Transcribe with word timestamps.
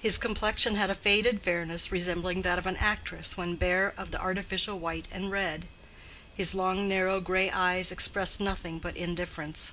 His 0.00 0.16
complexion 0.16 0.76
had 0.76 0.88
a 0.88 0.94
faded 0.94 1.42
fairness 1.42 1.92
resembling 1.92 2.40
that 2.40 2.58
of 2.58 2.66
an 2.66 2.78
actress 2.78 3.36
when 3.36 3.56
bare 3.56 3.92
of 3.98 4.10
the 4.10 4.18
artificial 4.18 4.78
white 4.78 5.06
and 5.12 5.30
red; 5.30 5.68
his 6.34 6.54
long 6.54 6.88
narrow 6.88 7.20
gray 7.20 7.50
eyes 7.50 7.92
expressed 7.92 8.40
nothing 8.40 8.78
but 8.78 8.96
indifference. 8.96 9.72